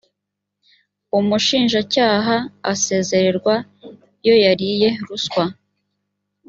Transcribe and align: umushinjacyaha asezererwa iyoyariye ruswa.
umushinjacyaha 1.17 2.35
asezererwa 2.71 3.55
iyoyariye 4.23 4.89
ruswa. 5.07 5.43